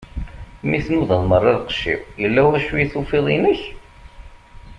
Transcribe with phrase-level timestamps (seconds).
[0.69, 3.61] Mi tnudaḍ meṛṛa lqecc-iw, illa wacu i tufiḍ inek?